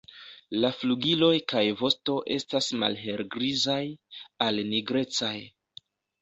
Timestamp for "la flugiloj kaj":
0.61-1.61